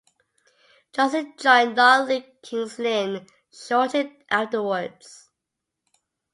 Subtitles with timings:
[0.93, 5.29] Johnson joined non-league King's Lynn shortly afterwards.